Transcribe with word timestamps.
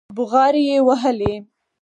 بوغارې 0.17 0.61
يې 0.69 0.77
وهلې. 0.87 1.33